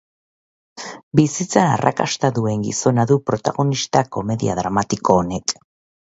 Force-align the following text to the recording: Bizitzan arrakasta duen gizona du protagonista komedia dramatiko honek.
Bizitzan 1.17 1.67
arrakasta 1.73 2.31
duen 2.37 2.63
gizona 2.67 3.05
du 3.11 3.17
protagonista 3.27 4.03
komedia 4.17 4.57
dramatiko 4.61 5.17
honek. 5.25 5.55